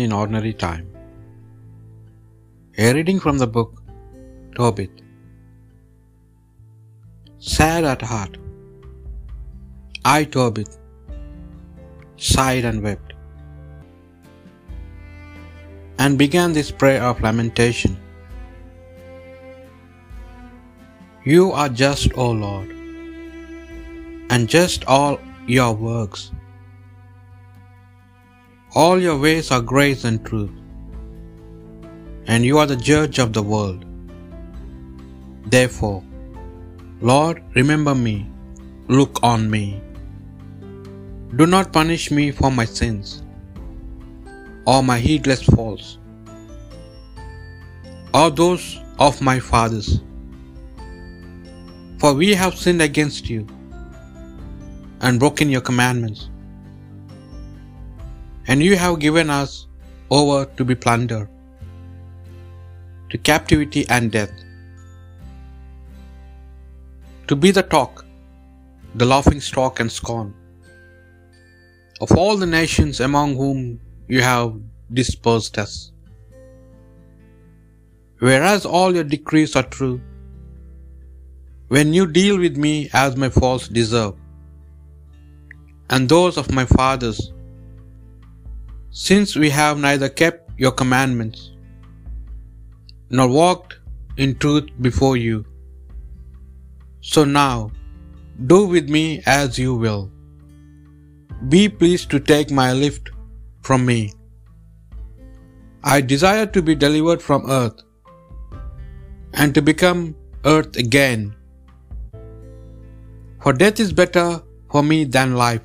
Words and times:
in 0.00 0.12
ordinary 0.12 0.52
time. 0.52 0.86
A 2.78 2.92
reading 2.94 3.20
from 3.20 3.38
the 3.38 3.46
book 3.46 3.82
Tobit. 4.56 5.02
Sad 7.38 7.84
at 7.84 8.02
heart, 8.02 8.36
I, 10.04 10.24
Tobit, 10.24 10.78
sighed 12.16 12.64
and 12.64 12.82
wept, 12.82 13.12
and 15.98 16.18
began 16.18 16.52
this 16.52 16.70
prayer 16.70 17.02
of 17.02 17.20
lamentation. 17.20 17.96
You 21.24 21.52
are 21.52 21.68
just, 21.68 22.16
O 22.16 22.30
Lord, 22.30 22.70
and 24.30 24.48
just 24.48 24.84
all 24.86 25.18
your 25.46 25.72
works. 25.74 26.30
All 28.80 29.00
your 29.00 29.18
ways 29.18 29.50
are 29.56 29.62
grace 29.62 30.04
and 30.04 30.22
truth, 30.26 30.50
and 32.26 32.44
you 32.44 32.58
are 32.58 32.66
the 32.66 32.76
judge 32.88 33.18
of 33.18 33.32
the 33.32 33.42
world. 33.42 33.86
Therefore, 35.46 36.04
Lord, 37.00 37.42
remember 37.54 37.94
me, 37.94 38.28
look 38.88 39.18
on 39.22 39.48
me. 39.54 39.80
Do 41.36 41.46
not 41.46 41.72
punish 41.72 42.10
me 42.10 42.30
for 42.30 42.50
my 42.50 42.66
sins 42.66 43.22
or 44.66 44.82
my 44.82 44.98
heedless 44.98 45.42
faults 45.42 45.96
or 48.12 48.30
those 48.30 48.78
of 48.98 49.22
my 49.22 49.40
fathers. 49.40 50.00
For 51.98 52.12
we 52.12 52.34
have 52.34 52.62
sinned 52.66 52.82
against 52.82 53.30
you 53.30 53.46
and 55.00 55.18
broken 55.18 55.48
your 55.48 55.62
commandments, 55.62 56.28
and 58.48 58.62
you 58.62 58.76
have 58.76 58.98
given 59.00 59.30
us 59.30 59.66
over 60.10 60.44
to 60.56 60.64
be 60.64 60.74
plundered, 60.74 61.28
to 63.10 63.18
captivity 63.18 63.86
and 63.88 64.12
death, 64.12 64.32
to 67.26 67.36
be 67.36 67.50
the 67.50 67.62
talk, 67.62 68.04
the 68.94 69.04
laughing 69.04 69.40
stock 69.40 69.80
and 69.80 69.90
scorn 69.90 70.34
of 72.00 72.12
all 72.12 72.36
the 72.36 72.46
nations 72.46 73.00
among 73.00 73.34
whom 73.36 73.80
you 74.08 74.20
have 74.20 74.54
dispersed 74.92 75.58
us. 75.58 75.92
Whereas 78.18 78.64
all 78.64 78.94
your 78.94 79.04
decrees 79.04 79.56
are 79.56 79.62
true, 79.62 80.00
when 81.68 81.92
you 81.92 82.06
deal 82.06 82.38
with 82.38 82.56
me 82.56 82.88
as 82.92 83.16
my 83.16 83.28
faults 83.28 83.68
deserve, 83.68 84.14
and 85.90 86.08
those 86.08 86.36
of 86.36 86.52
my 86.52 86.64
fathers, 86.64 87.32
since 89.04 89.36
we 89.36 89.48
have 89.50 89.80
neither 89.84 90.08
kept 90.20 90.60
your 90.62 90.70
commandments 90.80 91.40
nor 93.10 93.26
walked 93.28 93.74
in 94.16 94.34
truth 94.44 94.70
before 94.86 95.16
you. 95.18 95.44
So 97.02 97.24
now, 97.24 97.70
do 98.52 98.66
with 98.66 98.88
me 98.88 99.22
as 99.26 99.58
you 99.58 99.74
will. 99.74 100.10
Be 101.50 101.68
pleased 101.68 102.10
to 102.12 102.20
take 102.32 102.50
my 102.50 102.72
lift 102.72 103.10
from 103.60 103.84
me. 103.84 104.00
I 105.84 106.00
desire 106.00 106.46
to 106.56 106.62
be 106.62 106.74
delivered 106.74 107.20
from 107.20 107.50
earth 107.50 107.82
and 109.34 109.54
to 109.54 109.60
become 109.60 110.16
earth 110.46 110.76
again. 110.76 111.34
For 113.42 113.52
death 113.52 113.78
is 113.78 113.92
better 113.92 114.28
for 114.70 114.82
me 114.82 115.04
than 115.04 115.36
life. 115.46 115.60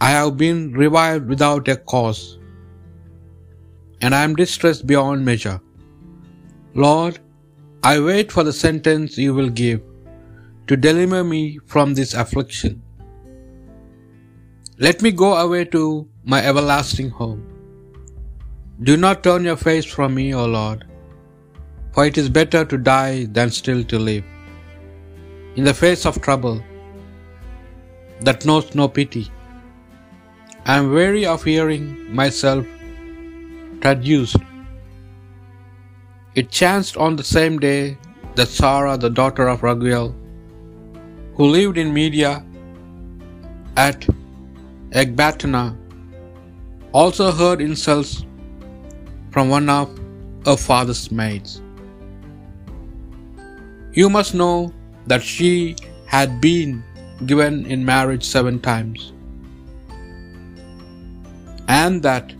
I 0.00 0.10
have 0.10 0.36
been 0.36 0.72
revived 0.72 1.26
without 1.26 1.68
a 1.68 1.76
cause, 1.76 2.38
and 4.02 4.14
I 4.14 4.22
am 4.24 4.36
distressed 4.36 4.86
beyond 4.86 5.24
measure. 5.24 5.60
Lord, 6.74 7.18
I 7.82 7.98
wait 8.00 8.30
for 8.30 8.44
the 8.44 8.52
sentence 8.52 9.16
you 9.16 9.32
will 9.32 9.48
give 9.48 9.80
to 10.66 10.76
deliver 10.76 11.22
me 11.24 11.58
from 11.66 11.94
this 11.94 12.12
affliction. 12.12 12.82
Let 14.78 15.00
me 15.00 15.12
go 15.12 15.34
away 15.34 15.64
to 15.66 16.06
my 16.24 16.44
everlasting 16.44 17.08
home. 17.08 17.40
Do 18.82 18.96
not 18.98 19.22
turn 19.24 19.44
your 19.44 19.56
face 19.56 19.86
from 19.86 20.14
me, 20.14 20.34
O 20.34 20.44
Lord, 20.44 20.84
for 21.92 22.04
it 22.04 22.18
is 22.18 22.28
better 22.28 22.64
to 22.66 22.76
die 22.76 23.24
than 23.24 23.50
still 23.50 23.82
to 23.84 23.98
live. 23.98 24.24
In 25.54 25.64
the 25.64 25.72
face 25.72 26.04
of 26.04 26.20
trouble 26.20 26.62
that 28.20 28.44
knows 28.44 28.74
no 28.74 28.88
pity, 28.88 29.30
I 30.68 30.78
am 30.78 30.92
weary 30.92 31.24
of 31.24 31.44
hearing 31.44 32.12
myself 32.12 32.66
traduced. 33.80 34.36
It 36.34 36.50
chanced 36.50 36.96
on 36.96 37.14
the 37.14 37.22
same 37.22 37.60
day 37.60 37.96
that 38.34 38.48
Sarah, 38.48 38.96
the 38.98 39.08
daughter 39.08 39.46
of 39.46 39.60
Raguel, 39.60 40.12
who 41.36 41.46
lived 41.46 41.78
in 41.78 41.94
Media 41.94 42.44
at 43.76 44.08
Ecbatana, 44.90 45.76
also 46.90 47.30
heard 47.30 47.60
insults 47.60 48.26
from 49.30 49.48
one 49.48 49.70
of 49.70 49.88
her 50.46 50.56
father's 50.56 51.12
maids. 51.12 51.62
You 53.92 54.10
must 54.10 54.34
know 54.34 54.74
that 55.06 55.22
she 55.22 55.76
had 56.06 56.40
been 56.40 56.82
given 57.24 57.66
in 57.66 57.84
marriage 57.84 58.24
seven 58.24 58.58
times, 58.58 59.12
and 61.68 62.02
that 62.02 62.32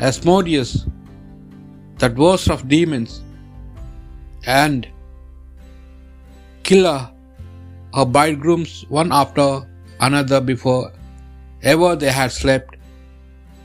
Asmodeus, 0.00 0.86
that 1.98 2.14
worst 2.16 2.50
of 2.50 2.68
demons, 2.68 3.22
and 4.46 4.88
killer 6.62 7.10
her 7.94 8.04
bridegrooms 8.04 8.84
one 8.88 9.12
after 9.12 9.68
another 10.00 10.40
before 10.40 10.92
ever 11.62 11.94
they 11.94 12.10
had 12.10 12.32
slept 12.32 12.76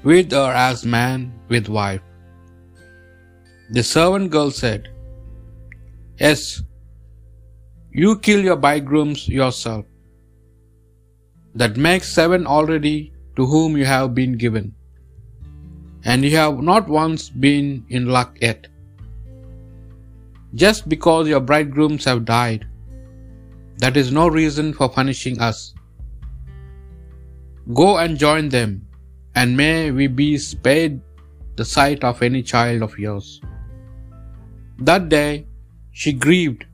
with 0.04 0.32
her 0.32 0.52
as 0.54 0.86
man 0.86 1.34
with 1.50 1.68
wife. 1.68 2.02
The 3.72 3.84
servant 3.84 4.32
girl 4.32 4.52
said, 4.52 4.90
Yes, 6.20 6.62
you 7.92 8.20
kill 8.20 8.44
your 8.44 8.56
bridegrooms 8.56 9.28
yourself. 9.28 9.86
That 11.56 11.76
makes 11.76 12.14
seven 12.14 12.46
already 12.46 13.14
to 13.38 13.46
whom 13.46 13.78
you 13.78 13.86
have 13.86 14.14
been 14.16 14.36
given, 14.36 14.74
and 16.04 16.26
you 16.26 16.36
have 16.36 16.60
not 16.70 16.88
once 16.90 17.30
been 17.30 17.86
in 17.90 18.08
luck 18.08 18.38
yet. 18.42 18.68
Just 20.56 20.90
because 20.90 21.28
your 21.28 21.40
bridegrooms 21.40 22.06
have 22.06 22.26
died, 22.26 22.68
that 23.78 23.96
is 23.96 24.12
no 24.12 24.28
reason 24.28 24.74
for 24.74 24.90
punishing 24.90 25.40
us. 25.40 25.76
Go 27.74 27.98
and 27.98 28.18
join 28.18 28.50
them, 28.50 28.88
and 29.36 29.56
may 29.56 29.92
we 29.92 30.08
be 30.08 30.38
spared 30.38 31.00
the 31.58 31.66
sight 31.66 32.04
of 32.04 32.24
any 32.24 32.42
child 32.42 32.82
of 32.82 32.98
yours. 32.98 33.40
That 34.80 35.10
day 35.10 35.46
she 35.92 36.14
grieved, 36.14 36.66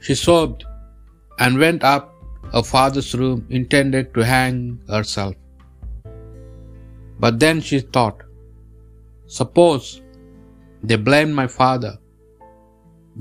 she 0.00 0.14
sobbed, 0.14 0.64
and 1.38 1.58
went 1.58 1.84
up 1.84 2.15
her 2.54 2.62
father's 2.62 3.10
room 3.20 3.38
intended 3.58 4.14
to 4.14 4.24
hang 4.34 4.56
herself. 4.94 5.34
But 7.24 7.38
then 7.44 7.60
she 7.68 7.80
thought, 7.80 8.18
Suppose 9.38 10.02
they 10.88 10.98
blame 11.08 11.32
my 11.32 11.46
father, 11.46 11.94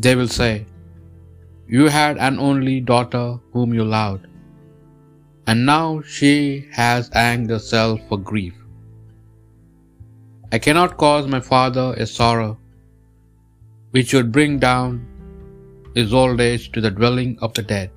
they 0.03 0.15
will 0.19 0.33
say, 0.39 0.53
You 1.75 1.87
had 1.99 2.17
an 2.27 2.37
only 2.49 2.75
daughter 2.91 3.25
whom 3.53 3.73
you 3.77 3.85
loved, 3.95 4.27
and 5.47 5.65
now 5.65 5.87
she 6.15 6.67
has 6.81 7.09
hanged 7.21 7.49
herself 7.55 7.99
for 8.09 8.19
grief. 8.31 8.53
I 10.55 10.59
cannot 10.65 10.97
cause 11.03 11.27
my 11.35 11.41
father 11.53 11.87
a 12.03 12.05
sorrow 12.05 12.51
which 13.95 14.13
would 14.13 14.31
bring 14.37 14.53
down 14.59 14.89
his 15.97 16.13
old 16.21 16.41
age 16.49 16.71
to 16.73 16.81
the 16.85 16.95
dwelling 16.99 17.37
of 17.41 17.53
the 17.57 17.65
dead. 17.73 17.89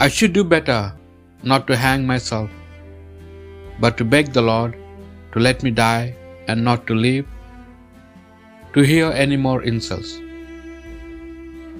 I 0.00 0.06
should 0.06 0.32
do 0.32 0.44
better 0.44 0.92
not 1.42 1.66
to 1.68 1.76
hang 1.76 2.06
myself, 2.06 2.50
but 3.80 3.96
to 3.98 4.04
beg 4.04 4.32
the 4.32 4.44
Lord 4.50 4.76
to 5.32 5.40
let 5.40 5.64
me 5.64 5.72
die 5.72 6.14
and 6.46 6.62
not 6.68 6.86
to 6.86 6.94
live 6.94 7.26
to 8.74 8.82
hear 8.90 9.08
any 9.24 9.36
more 9.36 9.64
insults. 9.64 10.12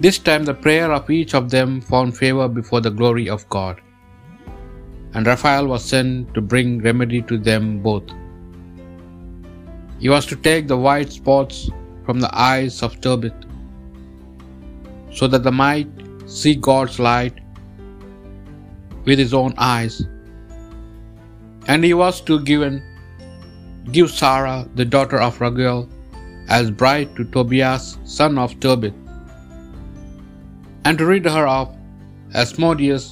This 0.04 0.18
time 0.18 0.44
the 0.44 0.58
prayer 0.64 0.90
of 0.98 1.08
each 1.18 1.34
of 1.34 1.48
them 1.54 1.80
found 1.80 2.16
favor 2.16 2.48
before 2.48 2.80
the 2.80 2.90
glory 2.90 3.28
of 3.28 3.48
God, 3.56 3.80
and 5.14 5.24
Raphael 5.24 5.68
was 5.68 5.84
sent 5.84 6.34
to 6.34 6.40
bring 6.40 6.82
remedy 6.90 7.22
to 7.22 7.38
them 7.38 7.80
both. 7.88 8.10
He 10.00 10.08
was 10.08 10.26
to 10.26 10.36
take 10.50 10.66
the 10.66 10.82
white 10.88 11.12
spots 11.12 11.70
from 12.04 12.18
the 12.18 12.36
eyes 12.50 12.82
of 12.82 13.00
Tobit, 13.00 13.46
so 15.18 15.28
that 15.28 15.44
they 15.44 15.56
might 15.66 15.92
see 16.26 16.56
God's 16.56 16.98
light 16.98 17.38
with 19.08 19.18
his 19.24 19.34
own 19.40 19.54
eyes, 19.56 19.96
And 21.72 21.84
he 21.86 21.92
was 22.00 22.20
to 22.28 22.34
given, 22.48 22.76
give 23.96 24.10
Sarah, 24.10 24.58
the 24.80 24.86
daughter 24.94 25.20
of 25.26 25.38
Raguel, 25.44 25.80
as 26.56 26.70
bride 26.82 27.10
to 27.16 27.24
Tobias, 27.36 27.86
son 28.04 28.38
of 28.44 28.54
Tobit, 28.64 28.94
and 30.84 30.98
to 30.98 31.06
rid 31.10 31.26
her 31.36 31.46
of 31.54 31.74
Asmodeus, 32.42 33.06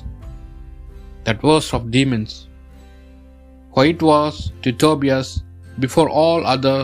that 1.25 1.43
worst 1.48 1.75
of 1.78 1.90
demons. 1.96 2.37
For 3.75 3.84
it 3.93 4.02
was 4.10 4.52
to 4.62 4.72
Tobias 4.84 5.43
before 5.84 6.08
all 6.22 6.46
other 6.54 6.78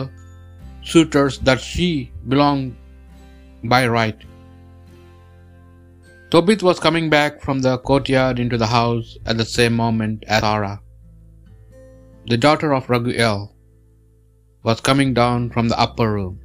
suitors 0.83 1.39
that 1.49 1.59
she 1.71 2.11
belonged 2.27 2.75
by 3.75 3.81
right. 3.97 4.29
Tobit 6.33 6.63
was 6.67 6.79
coming 6.83 7.07
back 7.13 7.33
from 7.41 7.59
the 7.63 7.71
courtyard 7.87 8.39
into 8.43 8.57
the 8.61 8.69
house 8.69 9.09
at 9.31 9.37
the 9.39 9.45
same 9.55 9.75
moment 9.81 10.23
as 10.35 10.41
Sarah, 10.45 10.77
the 12.31 12.37
daughter 12.45 12.69
of 12.77 12.87
Raguel, 12.93 13.41
was 14.67 14.81
coming 14.87 15.11
down 15.19 15.51
from 15.51 15.67
the 15.67 15.77
upper 15.85 16.07
room. 16.13 16.39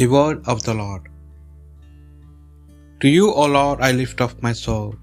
The 0.00 0.08
word 0.14 0.40
of 0.54 0.64
the 0.64 0.74
Lord. 0.80 1.04
To 3.04 3.12
you, 3.16 3.28
O 3.42 3.46
Lord, 3.58 3.84
I 3.88 3.92
lift 3.92 4.24
up 4.26 4.34
my 4.48 4.54
soul. 4.64 4.96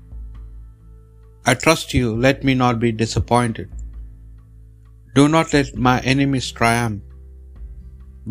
I 1.46 1.56
trust 1.64 1.94
you, 2.00 2.14
let 2.28 2.44
me 2.50 2.56
not 2.64 2.84
be 2.86 2.92
disappointed. 2.92 3.70
Do 5.16 5.30
not 5.38 5.54
let 5.54 5.74
my 5.90 5.98
enemies 6.16 6.52
triumph. 6.60 7.02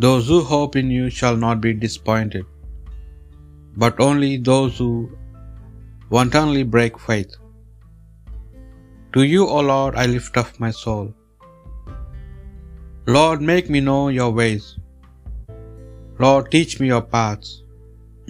Those 0.07 0.29
who 0.29 0.43
hope 0.55 0.77
in 0.83 0.91
you 0.99 1.09
shall 1.09 1.39
not 1.47 1.67
be 1.67 1.73
disappointed, 1.87 2.45
but 3.83 4.01
only 4.07 4.31
those 4.51 4.79
who 4.81 4.93
wantonly 6.15 6.65
break 6.75 6.95
faith. 7.09 7.35
To 9.15 9.23
you, 9.33 9.43
O 9.57 9.61
Lord, 9.73 9.95
I 10.03 10.07
lift 10.15 10.37
up 10.43 10.51
my 10.65 10.71
soul. 10.83 11.07
Lord, 13.17 13.41
make 13.51 13.69
me 13.75 13.81
know 13.89 14.03
your 14.21 14.33
ways. 14.39 14.67
Lord, 16.25 16.51
teach 16.55 16.73
me 16.81 16.89
your 16.95 17.05
paths. 17.15 17.51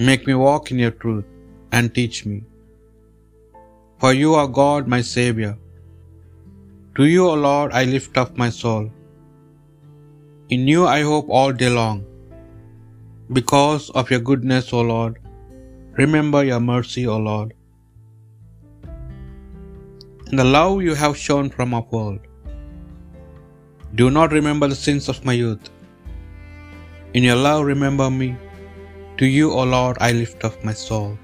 Make 0.09 0.27
me 0.29 0.35
walk 0.43 0.71
in 0.73 0.83
your 0.85 0.97
truth 1.05 1.29
and 1.77 1.95
teach 1.99 2.19
me. 2.31 2.37
For 4.03 4.13
you 4.21 4.35
are 4.41 4.51
God, 4.61 4.93
my 4.95 5.01
Saviour. 5.15 5.55
To 6.97 7.07
you, 7.13 7.25
O 7.31 7.35
Lord, 7.49 7.73
I 7.81 7.85
lift 7.95 8.21
up 8.23 8.37
my 8.43 8.51
soul. 8.61 8.85
In 10.57 10.69
you 10.73 10.85
I 10.97 11.01
hope 11.11 11.33
all 11.39 11.53
day 11.63 11.73
long. 11.81 11.99
Because 13.39 13.89
of 14.01 14.13
your 14.13 14.23
goodness, 14.29 14.69
O 14.79 14.83
Lord, 14.93 15.17
remember 16.01 16.41
your 16.45 16.61
mercy, 16.61 17.05
O 17.13 17.17
Lord, 17.17 17.55
and 20.29 20.39
the 20.39 20.45
love 20.45 20.83
you 20.87 20.95
have 20.95 21.17
shown 21.27 21.51
from 21.51 21.75
of 21.79 21.95
old. 22.01 22.21
Do 24.01 24.11
not 24.17 24.37
remember 24.39 24.69
the 24.69 24.81
sins 24.87 25.09
of 25.09 25.25
my 25.25 25.33
youth. 25.33 25.71
In 27.15 27.25
your 27.29 27.41
love, 27.49 27.65
remember 27.65 28.09
me. 28.11 28.37
To 29.21 29.27
you, 29.27 29.47
O 29.51 29.63
Lord, 29.65 29.97
I 30.01 30.13
lift 30.13 30.45
up 30.49 30.65
my 30.69 30.73
soul. 30.73 31.19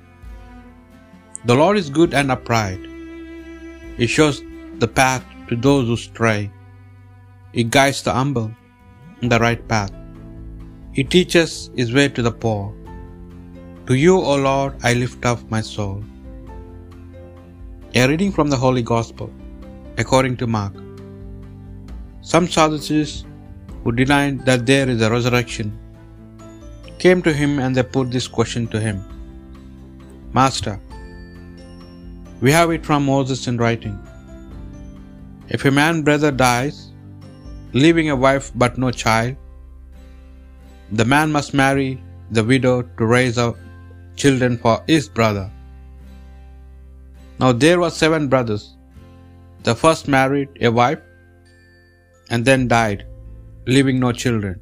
The 1.44 1.54
Lord 1.54 1.76
is 1.76 1.90
good 1.98 2.14
and 2.20 2.32
upright. 2.32 2.80
He 3.98 4.06
shows 4.06 4.42
the 4.84 4.88
path 5.00 5.24
to 5.48 5.56
those 5.66 5.86
who 5.86 5.96
stray. 5.96 6.50
He 7.52 7.64
guides 7.76 8.02
the 8.02 8.14
humble 8.20 8.50
in 9.20 9.28
the 9.28 9.38
right 9.38 9.62
path. 9.68 9.92
He 10.92 11.04
teaches 11.04 11.70
his 11.76 11.92
way 11.98 12.08
to 12.08 12.22
the 12.22 12.32
poor. 12.32 12.74
To 13.88 13.92
you, 13.92 14.16
O 14.16 14.34
Lord, 14.36 14.76
I 14.82 14.94
lift 14.94 15.26
up 15.26 15.40
my 15.50 15.60
soul. 15.60 16.02
A 17.94 18.08
reading 18.08 18.32
from 18.32 18.48
the 18.48 18.56
Holy 18.56 18.80
Gospel 18.80 19.30
according 19.98 20.38
to 20.38 20.46
Mark. 20.46 20.72
Some 22.22 22.46
Sadducees 22.48 23.26
who 23.82 23.92
denied 23.92 24.46
that 24.46 24.64
there 24.64 24.88
is 24.88 25.02
a 25.02 25.10
resurrection 25.10 25.72
came 26.98 27.20
to 27.26 27.34
him 27.40 27.58
and 27.58 27.76
they 27.76 27.82
put 27.82 28.10
this 28.10 28.26
question 28.26 28.66
to 28.68 28.80
him 28.80 29.02
Master, 30.32 30.80
we 32.40 32.50
have 32.50 32.70
it 32.70 32.86
from 32.86 33.04
Moses 33.04 33.46
in 33.48 33.58
writing. 33.58 33.98
If 35.50 35.66
a 35.66 35.70
man 35.80 36.00
brother 36.08 36.30
dies, 36.30 36.78
leaving 37.74 38.08
a 38.08 38.16
wife 38.16 38.50
but 38.54 38.78
no 38.78 38.90
child, 38.90 39.36
the 40.90 41.04
man 41.04 41.30
must 41.30 41.52
marry 41.62 42.02
the 42.30 42.44
widow 42.52 42.80
to 42.80 43.12
raise 43.14 43.36
up 43.36 43.56
children 44.22 44.56
for 44.64 44.76
his 44.86 45.08
brother. 45.08 45.46
Now 47.40 47.52
there 47.52 47.80
were 47.80 47.90
seven 47.90 48.28
brothers. 48.34 48.64
The 49.66 49.74
first 49.74 50.08
married 50.16 50.50
a 50.60 50.70
wife 50.80 51.02
and 52.30 52.44
then 52.44 52.68
died, 52.68 53.00
leaving 53.66 53.98
no 54.04 54.12
children. 54.24 54.60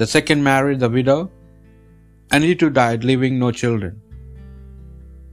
The 0.00 0.08
second 0.14 0.42
married 0.50 0.80
the 0.80 0.92
widow, 0.98 1.30
and 2.30 2.44
he 2.44 2.54
too 2.60 2.70
died, 2.70 3.04
leaving 3.10 3.38
no 3.38 3.50
children. 3.62 3.94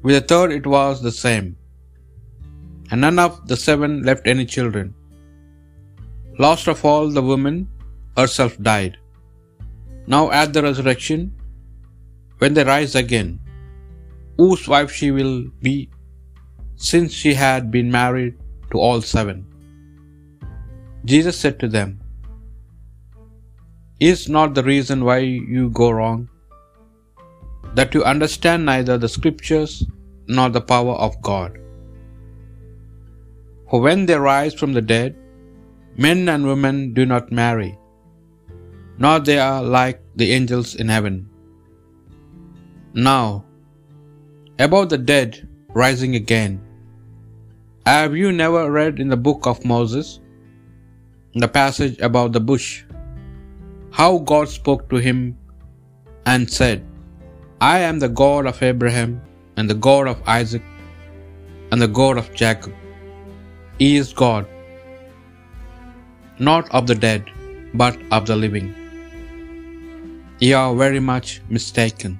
With 0.04 0.16
the 0.16 0.28
third 0.32 0.52
it 0.58 0.66
was 0.76 1.02
the 1.02 1.16
same, 1.26 1.48
and 2.90 3.02
none 3.06 3.20
of 3.26 3.48
the 3.52 3.60
seven 3.68 3.92
left 4.10 4.28
any 4.34 4.46
children. 4.56 4.88
Last 6.46 6.68
of 6.74 6.84
all, 6.90 7.10
the 7.10 7.26
woman 7.32 7.56
herself 8.18 8.54
died. 8.72 8.98
Now 10.14 10.24
at 10.32 10.52
the 10.54 10.64
resurrection, 10.68 11.20
when 12.44 12.56
they 12.56 12.66
rise 12.70 12.96
again, 13.02 13.30
whose 14.38 14.64
wife 14.74 14.92
she 15.00 15.10
will 15.18 15.36
be, 15.68 15.76
since 16.90 17.20
she 17.20 17.34
had 17.42 17.72
been 17.76 17.90
married 18.00 18.34
to 18.72 18.80
all 18.86 19.02
seven. 19.12 19.38
Jesus 21.12 21.38
said 21.44 21.58
to 21.62 21.70
them, 21.76 21.90
Is 24.12 24.22
not 24.38 24.54
the 24.56 24.66
reason 24.74 25.06
why 25.08 25.20
you 25.56 25.64
go 25.82 25.90
wrong, 25.98 26.22
that 27.80 27.94
you 27.96 28.04
understand 28.14 28.70
neither 28.72 28.98
the 28.98 29.14
scriptures 29.18 29.74
nor 30.28 30.50
the 30.50 30.68
power 30.74 30.96
of 31.08 31.22
God? 31.32 31.52
For 33.70 33.80
when 33.88 34.06
they 34.10 34.20
rise 34.32 34.56
from 34.62 34.74
the 34.74 34.88
dead, 34.96 35.14
men 36.08 36.22
and 36.36 36.52
women 36.54 36.94
do 37.00 37.06
not 37.14 37.38
marry, 37.44 37.72
nor 39.06 39.18
they 39.20 39.40
are 39.52 39.62
like 39.80 40.02
the 40.22 40.32
angels 40.40 40.76
in 40.84 40.90
heaven. 40.90 41.16
Now, 42.96 43.44
about 44.60 44.90
the 44.90 45.00
dead 45.00 45.48
rising 45.70 46.16
again, 46.16 46.62
have 47.88 48.16
you 48.16 48.32
never 48.32 48.72
read 48.72 49.00
in 49.00 49.10
the 49.10 49.18
book 49.18 49.48
of 49.48 49.66
Moses, 49.66 50.20
the 51.34 51.48
passage 51.48 51.98
about 52.08 52.34
the 52.34 52.40
bush, 52.40 52.84
how 53.90 54.20
God 54.20 54.48
spoke 54.48 54.90
to 54.90 54.98
him 54.98 55.36
and 56.28 56.48
said, 56.48 56.86
I 57.60 57.80
am 57.80 57.98
the 57.98 58.10
God 58.10 58.46
of 58.46 58.62
Abraham, 58.62 59.20
and 59.58 59.68
the 59.68 59.80
God 59.90 60.08
of 60.08 60.22
Isaac, 60.28 60.62
and 61.72 61.82
the 61.82 61.88
God 61.88 62.20
of 62.20 62.32
Jacob. 62.36 62.74
He 63.80 63.96
is 63.96 64.14
God, 64.14 64.46
not 66.38 66.70
of 66.70 66.86
the 66.86 66.94
dead, 66.94 67.26
but 67.74 67.98
of 68.12 68.28
the 68.28 68.36
living. 68.36 68.70
You 70.40 70.58
are 70.58 70.76
very 70.76 71.00
much 71.00 71.42
mistaken. 71.50 72.20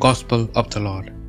Gospel 0.00 0.48
of 0.54 0.70
the 0.70 0.80
Lord. 0.80 1.19